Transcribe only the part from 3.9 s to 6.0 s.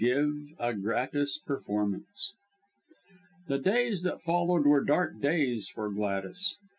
that followed were dark days for